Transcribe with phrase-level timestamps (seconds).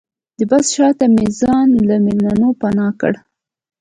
[0.37, 3.13] د بس شاته مې ځان له مېلمنو پناه کړ.